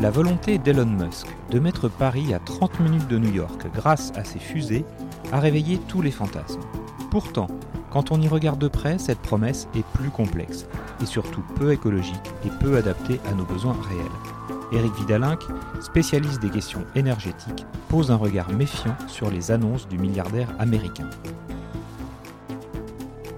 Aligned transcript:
La 0.00 0.12
volonté 0.12 0.58
d'Elon 0.58 0.86
Musk 0.86 1.26
de 1.50 1.58
mettre 1.58 1.88
Paris 1.88 2.32
à 2.32 2.38
30 2.38 2.78
minutes 2.78 3.08
de 3.08 3.18
New 3.18 3.32
York 3.32 3.66
grâce 3.74 4.12
à 4.14 4.22
ses 4.22 4.38
fusées 4.38 4.84
a 5.32 5.40
réveillé 5.40 5.80
tous 5.88 6.02
les 6.02 6.12
fantasmes. 6.12 6.60
Pourtant, 7.10 7.48
quand 7.90 8.12
on 8.12 8.20
y 8.20 8.28
regarde 8.28 8.60
de 8.60 8.68
près, 8.68 8.98
cette 8.98 9.18
promesse 9.18 9.66
est 9.74 9.84
plus 9.94 10.10
complexe 10.10 10.66
et 11.02 11.06
surtout 11.06 11.42
peu 11.56 11.72
écologique 11.72 12.14
et 12.46 12.50
peu 12.60 12.76
adaptée 12.76 13.18
à 13.28 13.34
nos 13.34 13.44
besoins 13.44 13.76
réels. 13.88 14.06
Éric 14.70 14.94
Vidalinck, 15.00 15.42
spécialiste 15.80 16.40
des 16.40 16.50
questions 16.50 16.84
énergétiques, 16.94 17.66
pose 17.88 18.12
un 18.12 18.16
regard 18.16 18.50
méfiant 18.50 18.94
sur 19.08 19.32
les 19.32 19.50
annonces 19.50 19.88
du 19.88 19.98
milliardaire 19.98 20.54
américain. 20.60 21.10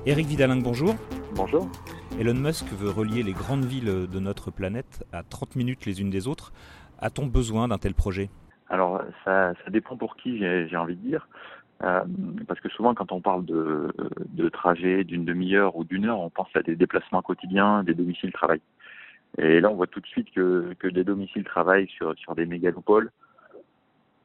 Éric 0.05 0.27
Vidalinck, 0.27 0.63
bonjour. 0.63 0.95
Bonjour. 1.35 1.71
Elon 2.21 2.35
Musk 2.35 2.67
veut 2.75 2.91
relier 2.91 3.23
les 3.23 3.33
grandes 3.33 3.65
villes 3.65 4.07
de 4.07 4.21
notre 4.21 4.51
planète 4.51 5.07
à 5.11 5.23
30 5.23 5.57
minutes 5.57 5.87
les 5.87 6.03
unes 6.03 6.11
des 6.11 6.29
autres. 6.29 6.53
A-t-on 7.01 7.25
besoin 7.25 7.67
d'un 7.67 7.79
tel 7.79 7.95
projet? 7.95 8.29
Alors, 8.69 9.01
ça, 9.25 9.55
dépend 9.69 9.97
pour 9.97 10.17
qui, 10.17 10.39
j'ai 10.39 10.77
envie 10.77 10.97
de 10.97 11.01
dire. 11.01 11.27
Euh, 11.83 12.03
parce 12.47 12.61
que 12.61 12.69
souvent, 12.69 12.93
quand 12.93 13.11
on 13.11 13.23
parle 13.23 13.47
de, 13.47 13.91
de 14.29 14.51
trajet 14.51 15.03
d'une 15.03 15.25
demi-heure 15.25 15.77
ou 15.77 15.85
d'une 15.85 16.05
heure, 16.05 16.21
on 16.21 16.29
pense 16.29 16.55
à 16.55 16.61
des 16.61 16.77
déplacements 16.77 17.23
quotidiens, 17.23 17.85
des 17.85 17.95
domiciles 17.95 18.33
travail. 18.33 18.61
Et 19.39 19.63
là, 19.63 19.71
on 19.71 19.75
voit 19.77 19.87
tout 19.87 20.01
de 20.01 20.07
suite 20.07 20.31
que, 20.35 20.75
que 20.79 20.89
des 20.89 21.05
domiciles 21.05 21.45
travail 21.45 21.89
sur, 21.89 22.15
sur 22.19 22.35
des 22.35 22.45
mégalopoles, 22.45 23.11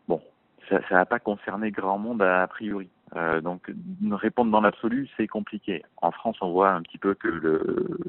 bon, 0.09 0.22
ça 0.67 0.79
ne 0.79 0.89
va 0.89 1.05
pas 1.05 1.19
concerner 1.19 1.72
grand 1.72 1.97
monde 1.97 2.22
a 2.22 2.45
priori. 2.47 2.89
Euh, 3.16 3.39
donc 3.41 3.71
répondre 4.11 4.51
dans 4.51 4.61
l'absolu, 4.61 5.07
c'est 5.16 5.27
compliqué. 5.27 5.83
En 6.01 6.11
France, 6.11 6.38
on 6.41 6.51
voit 6.51 6.71
un 6.71 6.81
petit 6.81 6.97
peu 6.97 7.13
que 7.13 7.27
le, 7.27 7.99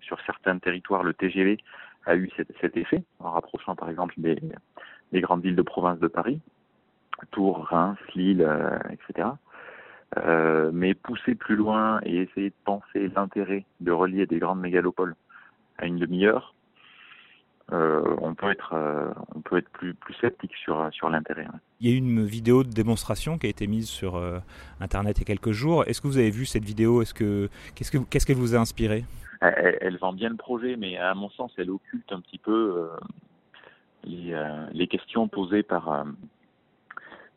sur 0.00 0.18
certains 0.24 0.58
territoires, 0.58 1.02
le 1.02 1.14
TGV 1.14 1.58
a 2.06 2.16
eu 2.16 2.30
cet, 2.36 2.76
effet, 2.76 3.02
en 3.18 3.30
rapprochant 3.32 3.74
par 3.74 3.90
exemple 3.90 4.14
des, 4.16 4.38
des, 5.12 5.20
grandes 5.20 5.42
villes 5.42 5.56
de 5.56 5.62
province 5.62 5.98
de 5.98 6.06
Paris, 6.06 6.40
Tours, 7.30 7.66
Reims, 7.66 7.98
Lille, 8.14 8.42
euh, 8.42 8.78
etc. 8.90 9.28
Euh, 10.18 10.70
mais 10.72 10.94
pousser 10.94 11.34
plus 11.34 11.56
loin 11.56 12.00
et 12.04 12.22
essayer 12.22 12.50
de 12.50 12.54
penser 12.64 13.10
l'intérêt 13.14 13.64
de 13.80 13.90
relier 13.90 14.26
des 14.26 14.38
grandes 14.38 14.60
mégalopoles 14.60 15.16
à 15.78 15.86
une 15.86 15.98
demi-heure, 15.98 16.54
on 17.72 18.34
peut 18.34 18.50
être, 18.50 18.74
euh, 18.74 19.10
on 19.34 19.40
peut 19.40 19.58
être 19.58 19.68
plus, 19.70 19.94
plus 19.94 20.14
sceptique 20.14 20.54
sur, 20.56 20.88
sur 20.92 21.10
l'intérêt. 21.10 21.46
Il 21.80 21.88
y 21.88 21.92
a 21.92 21.94
eu 21.94 21.98
une 21.98 22.24
vidéo 22.24 22.62
de 22.62 22.70
démonstration 22.70 23.38
qui 23.38 23.46
a 23.46 23.50
été 23.50 23.66
mise 23.66 23.88
sur 23.88 24.16
euh, 24.16 24.38
Internet 24.80 25.18
il 25.18 25.20
y 25.20 25.24
a 25.24 25.26
quelques 25.26 25.52
jours. 25.52 25.84
Est-ce 25.86 26.00
que 26.00 26.06
vous 26.06 26.18
avez 26.18 26.30
vu 26.30 26.46
cette 26.46 26.64
vidéo? 26.64 27.02
Est-ce 27.02 27.14
que 27.14 27.48
qu'est-ce 27.74 27.90
que 27.90 27.98
qu'est-ce 27.98 28.26
qu'elle 28.26 28.36
vous 28.36 28.54
a 28.54 28.58
inspiré? 28.58 29.04
Elle, 29.40 29.78
elle, 29.80 29.98
vend 29.98 30.12
bien 30.12 30.30
le 30.30 30.36
projet, 30.36 30.76
mais 30.76 30.96
à 30.96 31.14
mon 31.14 31.28
sens, 31.30 31.52
elle 31.58 31.70
occulte 31.70 32.10
un 32.10 32.20
petit 32.20 32.38
peu 32.38 32.88
les, 34.04 34.34
les, 34.72 34.86
questions 34.86 35.28
posées 35.28 35.62
par 35.62 36.06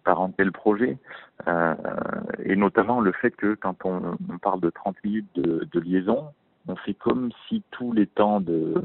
par 0.06 0.22
un 0.22 0.32
tel 0.32 0.54
projet, 0.54 0.98
et 1.46 2.56
notamment 2.56 3.02
le 3.02 3.12
fait 3.12 3.32
que 3.32 3.54
quand 3.56 3.84
on, 3.84 4.18
on 4.32 4.38
parle 4.38 4.62
de 4.62 4.70
30 4.70 4.96
minutes 5.04 5.28
de, 5.36 5.68
de 5.70 5.80
liaison, 5.82 6.30
on 6.70 6.78
fait 6.78 6.94
comme 6.94 7.32
si 7.48 7.64
tous 7.72 7.92
les 7.92 8.08
temps 8.08 8.40
de 8.40 8.82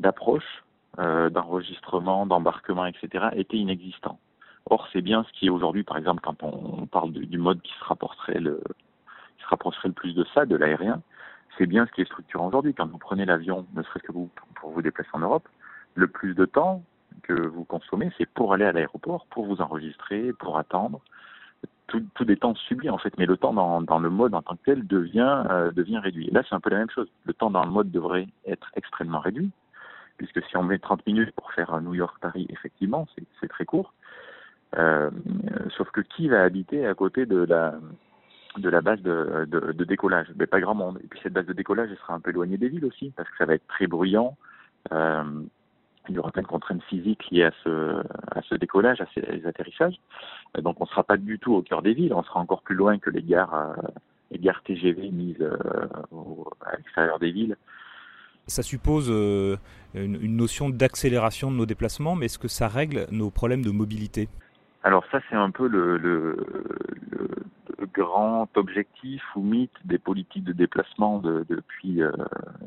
d'approche, 0.00 0.64
euh, 0.98 1.30
d'enregistrement, 1.30 2.26
d'embarquement, 2.26 2.86
etc., 2.86 3.26
étaient 3.34 3.56
inexistants. 3.56 4.18
Or, 4.70 4.88
c'est 4.92 5.02
bien 5.02 5.24
ce 5.24 5.32
qui 5.38 5.46
est 5.46 5.50
aujourd'hui, 5.50 5.82
par 5.82 5.98
exemple, 5.98 6.22
quand 6.22 6.42
on 6.42 6.86
parle 6.86 7.12
de, 7.12 7.24
du 7.24 7.38
mode 7.38 7.60
qui 7.62 7.72
se 7.72 7.84
rapprocherait 7.84 8.40
le, 8.40 8.62
qui 9.36 9.44
se 9.44 9.48
rapprocherait 9.48 9.88
le 9.88 9.94
plus 9.94 10.14
de 10.14 10.24
ça, 10.34 10.46
de 10.46 10.56
l'aérien, 10.56 11.02
c'est 11.58 11.66
bien 11.66 11.86
ce 11.86 11.92
qui 11.92 12.00
est 12.00 12.06
structurant 12.06 12.48
aujourd'hui. 12.48 12.74
Quand 12.74 12.86
vous 12.86 12.98
prenez 12.98 13.24
l'avion, 13.24 13.66
ne 13.74 13.82
serait-ce 13.82 14.04
que 14.04 14.12
vous 14.12 14.30
pour 14.56 14.70
vous 14.70 14.82
déplacer 14.82 15.10
en 15.12 15.20
Europe, 15.20 15.46
le 15.94 16.06
plus 16.06 16.34
de 16.34 16.46
temps 16.46 16.82
que 17.22 17.32
vous 17.32 17.64
consommez, 17.64 18.10
c'est 18.18 18.28
pour 18.28 18.52
aller 18.54 18.64
à 18.64 18.72
l'aéroport, 18.72 19.26
pour 19.26 19.46
vous 19.46 19.60
enregistrer, 19.60 20.32
pour 20.32 20.58
attendre. 20.58 21.00
Tout, 21.86 22.02
tout 22.14 22.24
des 22.24 22.36
temps 22.36 22.54
subis 22.54 22.88
en 22.88 22.96
fait, 22.96 23.16
mais 23.18 23.26
le 23.26 23.36
temps 23.36 23.52
dans, 23.52 23.82
dans 23.82 23.98
le 23.98 24.08
mode 24.08 24.34
en 24.34 24.40
tant 24.40 24.56
que 24.56 24.64
tel 24.64 24.86
devient 24.86 25.44
euh, 25.50 25.70
devient 25.70 25.98
réduit. 25.98 26.28
Et 26.28 26.30
là, 26.30 26.42
c'est 26.48 26.54
un 26.54 26.60
peu 26.60 26.70
la 26.70 26.78
même 26.78 26.90
chose. 26.90 27.08
Le 27.24 27.34
temps 27.34 27.50
dans 27.50 27.64
le 27.64 27.70
mode 27.70 27.90
devrait 27.90 28.26
être 28.46 28.70
extrêmement 28.74 29.20
réduit, 29.20 29.50
puisque 30.16 30.42
si 30.44 30.56
on 30.56 30.62
met 30.62 30.78
30 30.78 31.06
minutes 31.06 31.32
pour 31.32 31.52
faire 31.52 31.80
New 31.80 31.94
York-Paris, 31.94 32.46
effectivement, 32.50 33.06
c'est 33.40 33.48
très 33.48 33.64
court. 33.64 33.94
Euh, 34.76 35.10
sauf 35.76 35.90
que 35.90 36.00
qui 36.00 36.28
va 36.28 36.42
habiter 36.42 36.86
à 36.86 36.94
côté 36.94 37.26
de 37.26 37.44
la 37.44 37.74
de 38.58 38.68
la 38.68 38.80
base 38.80 39.00
de, 39.02 39.46
de, 39.48 39.72
de 39.72 39.84
décollage? 39.84 40.28
Ben, 40.34 40.46
Pas 40.46 40.60
grand 40.60 40.74
monde. 40.74 41.00
Et 41.02 41.06
puis 41.08 41.18
cette 41.22 41.32
base 41.32 41.46
de 41.46 41.52
décollage, 41.52 41.88
elle 41.90 41.98
sera 41.98 42.14
un 42.14 42.20
peu 42.20 42.30
éloignée 42.30 42.56
des 42.56 42.68
villes 42.68 42.84
aussi, 42.84 43.12
parce 43.16 43.28
que 43.28 43.36
ça 43.36 43.46
va 43.46 43.54
être 43.54 43.66
très 43.66 43.86
bruyant. 43.86 44.36
Euh, 44.92 45.24
il 46.08 46.14
y 46.14 46.18
aura 46.18 46.30
plein 46.30 46.42
de 46.42 46.46
contraintes 46.46 46.82
physiques 46.84 47.30
liées 47.30 47.44
à 47.44 47.52
ce, 47.62 48.02
à 48.30 48.42
ce 48.42 48.54
décollage, 48.54 49.00
à 49.00 49.06
ces 49.14 49.46
atterrissages. 49.46 49.96
Donc 50.58 50.76
on 50.80 50.84
ne 50.84 50.88
sera 50.88 51.02
pas 51.02 51.16
du 51.16 51.38
tout 51.38 51.54
au 51.54 51.62
cœur 51.62 51.82
des 51.82 51.94
villes, 51.94 52.12
on 52.12 52.22
sera 52.22 52.40
encore 52.40 52.62
plus 52.62 52.74
loin 52.74 52.98
que 52.98 53.10
les 53.10 53.22
gares, 53.22 53.54
euh, 53.54 53.74
les 54.30 54.38
gares 54.38 54.62
TGV 54.62 55.10
mises 55.10 55.40
euh, 55.40 55.56
à 56.66 56.76
l'extérieur 56.76 57.18
des 57.18 57.32
villes. 57.32 57.56
Ça 58.46 58.62
suppose 58.62 59.08
euh, 59.10 59.56
une, 59.94 60.36
notion 60.36 60.68
d'accélération 60.68 61.50
de 61.50 61.56
nos 61.56 61.64
déplacements, 61.64 62.14
mais 62.14 62.26
est-ce 62.26 62.38
que 62.38 62.48
ça 62.48 62.68
règle 62.68 63.06
nos 63.10 63.30
problèmes 63.30 63.64
de 63.64 63.70
mobilité? 63.70 64.28
Alors 64.82 65.04
ça, 65.10 65.20
c'est 65.30 65.36
un 65.36 65.50
peu 65.50 65.66
le, 65.66 65.96
le, 65.96 66.36
grand 67.94 68.48
objectif 68.56 69.22
ou 69.36 69.42
mythe 69.42 69.72
des 69.84 69.98
politiques 69.98 70.44
de 70.44 70.52
déplacement 70.52 71.20
de, 71.20 71.46
depuis, 71.48 72.02
euh, 72.02 72.10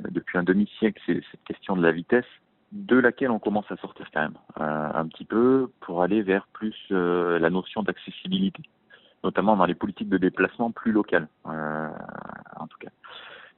depuis 0.10 0.38
un 0.38 0.44
demi-siècle, 0.44 1.00
c'est 1.06 1.22
cette 1.32 1.44
question 1.44 1.76
de 1.76 1.84
la 1.84 1.92
vitesse 1.92 2.26
de 2.72 2.98
laquelle 2.98 3.30
on 3.30 3.40
commence 3.40 3.70
à 3.72 3.78
sortir 3.78 4.08
quand 4.14 4.22
même 4.22 4.38
euh, 4.60 4.90
un 4.94 5.08
petit 5.08 5.26
peu 5.26 5.70
pour 5.82 6.02
aller 6.02 6.22
vers 6.22 6.48
plus 6.54 6.76
la 6.90 7.50
notion 7.50 7.84
d'accessibilité, 7.84 8.64
notamment 9.24 9.56
dans 9.56 9.66
les 9.66 9.76
politiques 9.76 10.10
de 10.10 10.18
déplacement 10.18 10.72
plus 10.72 10.92
locales, 10.92 11.28
en 11.46 12.68
tout 12.68 12.78
cas. 12.80 12.90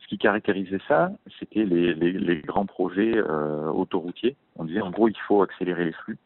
Ce 0.10 0.16
qui 0.16 0.18
caractérisait 0.18 0.82
ça, 0.88 1.12
c'était 1.38 1.66
les, 1.66 2.42
grands 2.42 2.66
projets 2.66 3.16
euh, 3.16 3.68
autoroutiers. 3.68 4.36
On 4.56 4.64
disait 4.64 4.82
en 4.82 4.90
gros 4.90 5.08
il 5.08 5.18
faut 5.28 5.44
accélérer 5.44 5.86
les 5.86 5.92
flux, 5.92 6.18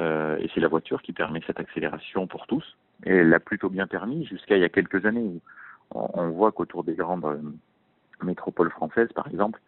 euh, 0.00 0.38
et 0.38 0.50
c'est 0.54 0.60
la 0.60 0.68
voiture 0.68 1.02
qui 1.02 1.12
permet 1.12 1.42
cette 1.46 1.60
accélération 1.60 2.26
pour 2.26 2.46
tous. 2.46 2.64
Et 3.04 3.10
elle 3.10 3.28
l'a 3.28 3.40
plutôt 3.40 3.68
bien 3.68 3.86
permis 3.86 4.24
jusqu'à 4.24 4.56
il 4.56 4.62
y 4.62 4.64
a 4.64 4.70
quelques 4.70 5.04
années 5.04 5.20
où 5.20 5.42
on, 5.90 6.30
voit 6.30 6.50
qu'autour 6.50 6.82
des 6.82 6.94
grandes 6.94 7.42
métropoles 8.22 8.70
françaises, 8.70 9.12
par 9.14 9.28
exemple, 9.28 9.60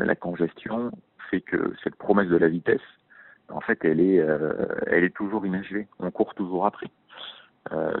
la 0.00 0.16
congestion 0.16 0.90
fait 1.30 1.42
que 1.42 1.72
cette 1.84 1.94
promesse 1.94 2.28
de 2.28 2.36
la 2.36 2.48
vitesse, 2.48 2.80
en 3.50 3.60
fait, 3.60 3.84
elle 3.84 4.00
est, 4.00 4.16
elle 4.88 5.04
est 5.04 5.14
toujours 5.14 5.46
inachevée. 5.46 5.86
On 6.00 6.10
court 6.10 6.34
toujours 6.34 6.66
après. 6.66 6.88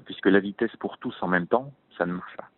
puisque 0.04 0.26
la 0.26 0.40
vitesse 0.40 0.74
pour 0.80 0.98
tous 0.98 1.16
en 1.22 1.28
même 1.28 1.46
temps, 1.46 1.72
ça 1.96 2.06
ne 2.06 2.12
marche 2.12 2.36
pas. 2.36 2.48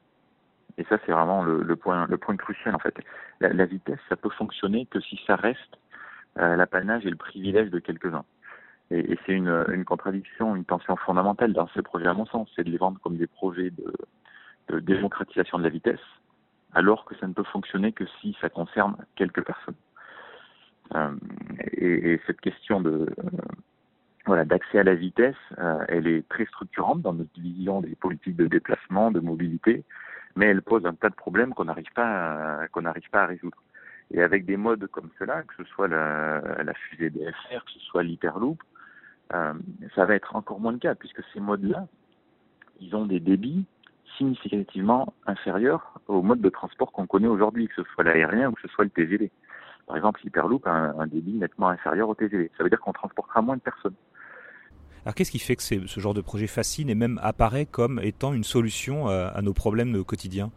Et 0.78 0.84
ça, 0.84 0.98
c'est 1.04 1.12
vraiment 1.12 1.42
le, 1.44 1.76
point, 1.76 2.06
le 2.08 2.16
point 2.16 2.36
crucial 2.36 2.74
en 2.74 2.78
fait. 2.78 2.94
La, 3.40 3.66
vitesse, 3.66 3.98
ça 4.08 4.16
peut 4.16 4.30
fonctionner 4.30 4.86
que 4.86 5.00
si 5.00 5.20
ça 5.26 5.36
reste 5.36 5.78
euh, 6.38 6.56
l'apanage 6.56 7.04
et 7.04 7.10
le 7.10 7.16
privilège 7.16 7.70
de 7.70 7.78
quelques-uns. 7.78 8.24
Et, 8.90 9.18
c'est 9.24 9.32
une, 9.32 9.84
contradiction, 9.84 10.54
une 10.56 10.64
tension 10.64 10.96
fondamentale 10.96 11.52
dans 11.52 11.68
ces 11.68 11.82
projets, 11.82 12.06
à 12.06 12.14
mon 12.14 12.26
sens, 12.26 12.50
c'est 12.54 12.64
de 12.64 12.70
les 12.70 12.78
vendre 12.78 12.98
comme 13.00 13.16
des 13.16 13.26
projets 13.26 13.70
de, 13.70 14.80
démocratisation 14.80 15.58
de 15.58 15.64
la 15.64 15.68
vitesse, 15.68 16.00
alors 16.72 17.04
que 17.04 17.14
ça 17.16 17.26
ne 17.26 17.34
peut 17.34 17.44
fonctionner 17.44 17.92
que 17.92 18.04
si 18.20 18.34
ça 18.40 18.48
concerne 18.48 18.96
quelques 19.16 19.44
personnes. 19.44 19.74
Euh, 20.94 21.14
et, 21.72 22.12
et, 22.12 22.20
cette 22.26 22.40
question 22.40 22.80
de 22.80 22.90
euh, 22.90 23.38
voilà 24.24 24.44
d'accès 24.44 24.78
à 24.78 24.84
la 24.84 24.94
vitesse, 24.94 25.36
elle 25.88 26.06
est 26.06 26.26
très 26.28 26.46
structurante 26.46 27.02
dans 27.02 27.12
notre 27.12 27.38
vision 27.40 27.80
des 27.80 27.96
politiques 27.96 28.36
de 28.36 28.46
déplacement, 28.46 29.10
de 29.10 29.20
mobilité, 29.20 29.84
mais 30.36 30.46
elle 30.46 30.62
pose 30.62 30.86
un 30.86 30.94
tas 30.94 31.10
de 31.10 31.14
problèmes 31.14 31.54
qu'on 31.54 31.64
n'arrive 31.64 31.92
pas 31.94 32.66
qu'on 32.72 32.82
n'arrive 32.82 33.08
pas 33.10 33.22
à 33.22 33.26
résoudre. 33.26 33.56
Et 34.10 34.22
avec 34.22 34.44
des 34.44 34.56
modes 34.56 34.86
comme 34.88 35.10
cela, 35.18 35.42
que 35.42 35.54
ce 35.56 35.64
soit 35.64 35.88
la, 35.88 36.40
la 36.62 36.74
fusée 36.74 37.10
DFR, 37.10 37.64
que 37.64 37.70
ce 37.72 37.80
soit 37.80 38.02
l'hyperloop, 38.02 38.62
euh, 39.34 39.54
ça 39.94 40.04
va 40.04 40.14
être 40.14 40.36
encore 40.36 40.60
moins 40.60 40.72
le 40.72 40.78
cas 40.78 40.94
puisque 40.94 41.22
ces 41.32 41.40
modes-là, 41.40 41.86
ils 42.80 42.94
ont 42.94 43.06
des 43.06 43.20
débits 43.20 43.64
significativement 44.18 45.14
inférieurs 45.26 45.98
aux 46.08 46.22
modes 46.22 46.42
de 46.42 46.50
transport 46.50 46.92
qu'on 46.92 47.06
connaît 47.06 47.28
aujourd'hui, 47.28 47.68
que 47.68 47.76
ce 47.76 47.84
soit 47.94 48.04
l'aérien 48.04 48.50
ou 48.50 48.52
que 48.52 48.60
ce 48.60 48.68
soit 48.68 48.84
le 48.84 48.90
TGV. 48.90 49.30
Par 49.86 49.96
exemple, 49.96 50.20
l'hyperloop 50.22 50.66
a 50.66 50.70
un, 50.70 50.98
un 50.98 51.06
débit 51.06 51.32
nettement 51.32 51.68
inférieur 51.68 52.08
au 52.08 52.14
TGV. 52.14 52.50
Ça 52.56 52.64
veut 52.64 52.68
dire 52.68 52.80
qu'on 52.80 52.92
transportera 52.92 53.40
moins 53.40 53.56
de 53.56 53.62
personnes. 53.62 53.94
Alors 55.04 55.16
qu'est-ce 55.16 55.32
qui 55.32 55.40
fait 55.40 55.56
que 55.56 55.62
ce 55.62 56.00
genre 56.00 56.14
de 56.14 56.20
projet 56.20 56.46
fascine 56.46 56.88
et 56.88 56.94
même 56.94 57.18
apparaît 57.22 57.66
comme 57.66 57.98
étant 58.02 58.34
une 58.34 58.44
solution 58.44 59.08
euh, 59.08 59.28
à, 59.34 59.42
nos 59.42 59.52
problèmes 59.52 60.04
quotidiens? 60.04 60.50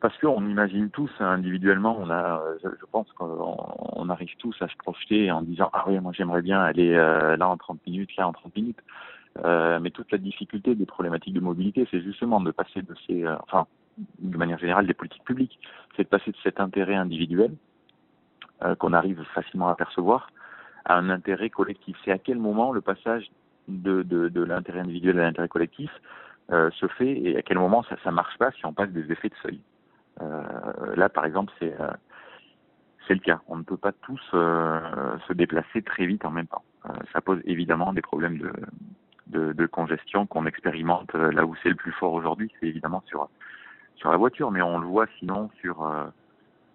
Parce 0.00 0.16
qu'on 0.18 0.48
imagine 0.48 0.88
tous 0.88 1.10
individuellement, 1.20 1.98
on 2.00 2.08
a, 2.08 2.42
je 2.64 2.86
pense 2.90 3.12
qu'on 3.12 4.08
arrive 4.08 4.34
tous 4.38 4.56
à 4.62 4.68
se 4.68 4.76
projeter 4.76 5.30
en 5.30 5.42
disant 5.42 5.68
ah 5.74 5.84
oui 5.86 6.00
moi 6.00 6.12
j'aimerais 6.16 6.40
bien 6.40 6.60
aller 6.60 6.94
euh, 6.94 7.36
là 7.36 7.46
en 7.46 7.58
30 7.58 7.86
minutes, 7.86 8.16
là 8.16 8.26
en 8.26 8.32
30 8.32 8.56
minutes. 8.56 8.78
Euh, 9.44 9.78
mais 9.78 9.90
toute 9.90 10.10
la 10.10 10.18
difficulté 10.18 10.74
des 10.74 10.86
problématiques 10.86 11.34
de 11.34 11.40
mobilité, 11.40 11.86
c'est 11.90 12.00
justement 12.00 12.40
de 12.40 12.50
passer 12.50 12.80
de 12.80 12.94
ces, 13.06 13.24
enfin 13.28 13.66
de 14.18 14.36
manière 14.38 14.58
générale 14.58 14.86
des 14.86 14.94
politiques 14.94 15.24
publiques, 15.24 15.58
c'est 15.94 16.04
de 16.04 16.08
passer 16.08 16.30
de 16.30 16.36
cet 16.42 16.58
intérêt 16.58 16.94
individuel 16.94 17.52
qu'on 18.78 18.92
arrive 18.92 19.22
facilement 19.34 19.68
à 19.68 19.74
percevoir 19.74 20.30
à 20.84 20.96
un 20.96 21.10
intérêt 21.10 21.50
collectif. 21.50 21.96
C'est 22.04 22.10
à 22.10 22.18
quel 22.18 22.38
moment 22.38 22.72
le 22.72 22.80
passage 22.80 23.30
de, 23.68 24.02
de, 24.02 24.42
l'intérêt 24.42 24.80
individuel 24.80 25.20
à 25.20 25.24
l'intérêt 25.24 25.48
collectif 25.48 25.90
euh, 26.50 26.70
se 26.72 26.86
fait 26.88 27.10
et 27.10 27.36
à 27.36 27.42
quel 27.42 27.58
moment 27.58 27.82
ça 27.82 27.96
ne 28.04 28.10
marche 28.10 28.36
pas 28.38 28.50
si 28.52 28.66
on 28.66 28.72
passe 28.72 28.90
des 28.90 29.10
effets 29.12 29.28
de 29.28 29.34
seuil. 29.42 29.60
Euh, 30.20 30.96
là, 30.96 31.08
par 31.08 31.24
exemple, 31.24 31.52
c'est 31.58 31.78
euh, 31.80 31.90
c'est 33.06 33.14
le 33.14 33.20
cas. 33.20 33.40
On 33.48 33.56
ne 33.56 33.62
peut 33.62 33.76
pas 33.76 33.92
tous 33.92 34.20
se 34.30 35.32
déplacer 35.32 35.82
très 35.82 36.06
vite 36.06 36.24
en 36.24 36.30
même 36.30 36.46
temps. 36.46 36.64
Ça 37.12 37.20
pose 37.20 37.40
évidemment 37.44 37.92
des 37.92 38.02
problèmes 38.02 38.38
de, 38.38 38.52
de, 39.26 39.52
de 39.52 39.66
congestion 39.66 40.26
qu'on 40.26 40.46
expérimente 40.46 41.12
là 41.14 41.44
où 41.44 41.56
c'est 41.62 41.70
le 41.70 41.74
plus 41.74 41.92
fort 41.92 42.12
aujourd'hui, 42.12 42.52
c'est 42.60 42.66
évidemment 42.66 43.02
sur 43.06 43.28
sur 43.96 44.10
la 44.10 44.16
voiture, 44.16 44.50
mais 44.50 44.62
on 44.62 44.78
le 44.78 44.86
voit 44.86 45.06
sinon 45.18 45.50
sur 45.60 45.90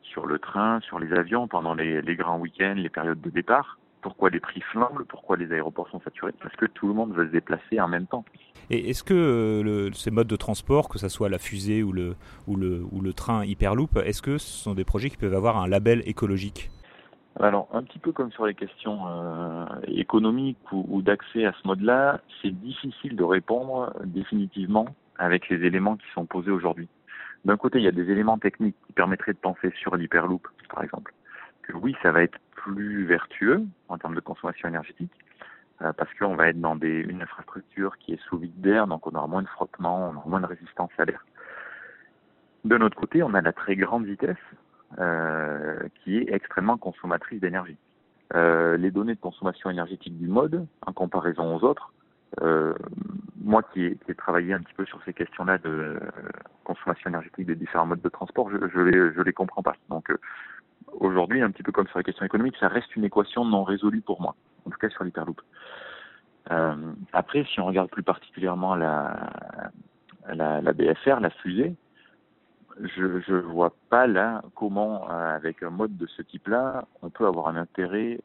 sur 0.02 0.26
le 0.26 0.40
train, 0.40 0.82
sur 0.82 1.00
les 1.00 1.14
avions 1.14 1.48
pendant 1.48 1.74
les, 1.74 2.02
les 2.02 2.16
grands 2.16 2.40
week-ends, 2.40 2.76
les 2.76 2.90
périodes 2.90 3.22
de 3.22 3.30
départ 3.30 3.78
pourquoi 4.06 4.30
les 4.30 4.40
prix 4.40 4.62
flambent, 4.62 5.04
pourquoi 5.10 5.36
les 5.36 5.52
aéroports 5.52 5.90
sont 5.90 6.00
saturés, 6.00 6.32
parce 6.40 6.56
que 6.58 6.68
tout 6.68 6.88
le 6.88 6.94
monde 6.94 7.12
veut 7.16 7.26
se 7.26 7.32
déplacer 7.32 7.82
en 7.82 7.88
même 7.88 8.06
temps. 8.06 8.24
Et 8.70 8.92
est-ce 8.92 9.04
que 9.04 9.16
euh, 9.16 9.92
ces 9.94 10.12
modes 10.12 10.28
de 10.28 10.36
transport, 10.36 10.90
que 10.90 11.00
ce 11.00 11.10
soit 11.10 11.28
la 11.28 11.40
fusée 11.40 11.82
ou 11.82 11.92
le, 11.92 12.16
ou 12.46 12.56
le, 12.56 12.84
ou 12.92 13.02
le 13.02 13.14
train 13.14 13.44
Hyperloop, 13.44 13.98
est-ce 13.98 14.22
que 14.22 14.38
ce 14.38 14.48
sont 14.48 14.76
des 14.76 14.86
projets 14.86 15.10
qui 15.10 15.18
peuvent 15.18 15.34
avoir 15.34 15.58
un 15.58 15.68
label 15.68 16.04
écologique? 16.06 16.70
Alors, 17.40 17.68
un 17.74 17.82
petit 17.82 17.98
peu 17.98 18.12
comme 18.12 18.32
sur 18.32 18.46
les 18.46 18.54
questions 18.54 19.08
euh, 19.08 19.66
économiques 19.88 20.72
ou, 20.72 20.86
ou 20.88 21.02
d'accès 21.02 21.44
à 21.44 21.54
ce 21.60 21.68
mode-là, 21.68 22.22
c'est 22.44 22.52
difficile 22.52 23.16
de 23.16 23.24
répondre 23.24 23.92
définitivement 24.06 24.86
avec 25.18 25.50
les 25.50 25.66
éléments 25.66 25.96
qui 25.96 26.06
sont 26.14 26.28
posés 26.28 26.52
aujourd'hui. 26.52 26.88
D'un 27.44 27.58
côté, 27.58 27.80
il 27.80 27.84
y 27.84 27.88
a 27.88 27.92
des 27.92 28.12
éléments 28.12 28.38
techniques 28.38 28.76
qui 28.86 28.94
permettraient 28.94 29.34
de 29.34 29.40
penser 29.40 29.74
sur 29.82 29.96
l'hyperloop, 29.96 30.48
par 30.70 30.84
exemple 30.84 31.12
oui, 31.74 31.96
ça 32.02 32.12
va 32.12 32.24
être 32.24 32.38
plus 32.56 33.06
vertueux 33.06 33.64
en 33.90 33.98
termes 33.98 34.16
de 34.16 34.20
consommation 34.20 34.68
énergétique, 34.68 35.12
euh, 35.82 35.94
parce 35.94 36.14
qu'on 36.16 36.36
va 36.36 36.50
être 36.50 36.60
dans 36.60 36.78
une 36.80 37.22
infrastructure 37.22 37.98
qui 37.98 38.14
est 38.14 38.22
sous 38.24 38.38
vide 38.38 38.60
d'air, 38.62 38.88
donc 38.88 39.06
on 39.08 39.16
aura 39.16 39.28
moins 39.28 39.42
de 39.42 39.48
frottement, 39.48 40.10
on 40.10 40.16
aura 40.16 40.28
moins 40.28 40.42
de 40.42 40.46
résistance 40.46 40.92
à 40.98 41.06
l'air. 41.06 41.26
De 42.64 42.78
notre 42.78 42.98
côté, 42.98 43.22
on 43.24 43.34
a 43.34 43.42
la 43.42 43.54
très 43.54 43.76
grande 43.76 44.06
vitesse, 44.06 44.38
euh, 45.00 45.80
qui 46.04 46.18
est 46.18 46.34
extrêmement 46.34 46.78
consommatrice 46.78 47.40
d'énergie. 47.40 47.78
Euh, 48.34 48.78
les 48.78 48.90
données 48.90 49.16
de 49.16 49.20
consommation 49.20 49.70
énergétique 49.70 50.18
du 50.18 50.28
mode, 50.28 50.66
en 50.86 50.94
comparaison 50.94 51.56
aux 51.56 51.64
autres, 51.64 51.92
moi 53.42 53.62
qui 53.72 53.86
ai, 53.86 54.16
travaillé 54.16 54.54
un 54.54 54.60
petit 54.60 54.74
peu 54.74 54.86
sur 54.86 55.02
ces 55.06 55.14
questions-là 55.14 55.58
de 55.60 56.00
consommation 56.66 57.10
énergétique 57.10 57.46
des 57.46 57.56
différents 57.56 57.86
modes 57.86 58.02
de 58.02 58.10
transport, 58.10 58.50
je, 58.50 58.58
je 58.74 58.80
les, 58.82 59.24
les 59.24 59.34
comprends 59.34 59.62
pas. 59.64 59.76
Donc, 59.90 60.12
aujourd'hui, 61.00 61.42
un 61.42 61.52
petit 61.52 61.64
peu 61.64 61.72
comme 61.72 61.88
sur 61.88 61.98
la 62.00 62.04
question 62.04 62.26
économique, 62.26 62.56
ça 62.60 62.68
reste 62.68 62.96
une 62.96 63.04
équation 63.04 63.46
non 63.46 63.64
résolue 63.64 64.02
pour 64.02 64.22
moi, 64.22 64.36
en 64.66 64.70
tout 64.70 64.78
cas 64.78 64.90
sur 64.90 65.04
l'hyperloop. 65.04 65.42
Euh, 66.52 66.76
après, 67.14 67.44
si 67.46 67.60
on 67.60 67.66
regarde 67.66 67.90
plus 67.90 68.04
particulièrement 68.04 68.76
la, 68.76 69.32
la, 70.28 70.62
la 70.62 70.74
BFR, 70.74 71.20
la 71.20 71.30
fusée, 71.30 71.76
je 72.82 73.32
ne 73.32 73.40
vois 73.40 73.74
pas 73.90 74.06
là 74.06 74.42
comment, 74.56 75.10
euh, 75.10 75.36
avec 75.36 75.64
un 75.64 75.70
mode 75.70 75.98
de 75.98 76.08
ce 76.08 76.22
type-là, 76.22 76.86
on 77.02 77.10
peut 77.10 77.26
avoir 77.26 77.48
un 77.48 77.56
intérêt 77.56 78.20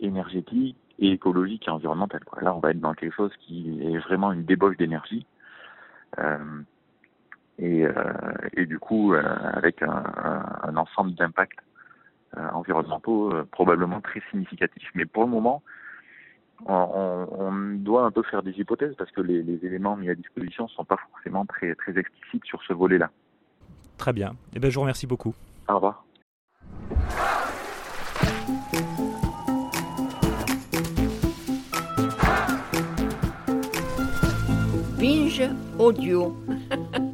énergétique 0.00 0.76
et 0.98 1.12
écologique 1.12 1.66
et 1.68 1.70
environnemental. 1.70 2.20
Là, 2.40 2.54
on 2.54 2.58
va 2.58 2.70
être 2.70 2.80
dans 2.80 2.94
quelque 2.94 3.14
chose 3.14 3.32
qui 3.40 3.80
est 3.82 3.98
vraiment 3.98 4.32
une 4.32 4.44
débauche 4.44 4.76
d'énergie. 4.76 5.26
Euh, 6.18 6.62
et, 7.58 7.86
du 8.66 8.80
coup, 8.80 9.14
avec 9.14 9.80
un, 9.82 10.02
un, 10.64 10.76
ensemble 10.76 11.14
d'impacts 11.14 11.63
environnementaux 12.52 13.32
euh, 13.32 13.46
probablement 13.50 14.00
très 14.00 14.20
significatifs. 14.30 14.90
Mais 14.94 15.06
pour 15.06 15.24
le 15.24 15.30
moment, 15.30 15.62
on, 16.66 17.26
on, 17.30 17.52
doit 17.78 18.04
un 18.04 18.10
peu 18.10 18.22
faire 18.22 18.42
des 18.42 18.52
hypothèses 18.52 18.94
parce 18.96 19.10
que 19.10 19.20
les, 19.20 19.42
les 19.42 19.64
éléments 19.66 19.96
mis 19.96 20.08
à 20.08 20.14
disposition 20.14 20.64
ne 20.64 20.68
sont 20.70 20.84
pas 20.84 20.98
forcément 21.12 21.44
très, 21.46 21.74
très 21.74 21.98
explicites 21.98 22.44
sur 22.44 22.62
ce 22.62 22.72
volet-là. 22.72 23.10
Très 23.98 24.12
bien. 24.12 24.34
Eh 24.54 24.58
bien, 24.58 24.70
je 24.70 24.74
vous 24.74 24.82
remercie 24.82 25.06
beaucoup. 25.06 25.34
Au 25.68 25.74
revoir. 25.74 26.04
Binge 34.98 35.50
audio. 35.78 36.34